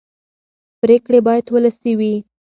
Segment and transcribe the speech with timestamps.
[0.81, 2.13] پرېکړې باید ولسي وي